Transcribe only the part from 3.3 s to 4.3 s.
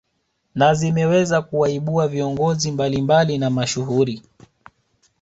na mashuhuri